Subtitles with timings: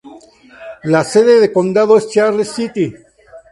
[0.81, 2.91] La sede de condado es Charles City.